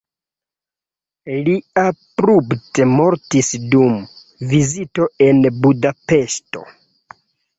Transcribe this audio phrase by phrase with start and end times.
[1.47, 1.51] Li
[1.81, 3.99] abrupte mortis dum
[4.53, 6.65] vizito en Budapeŝto.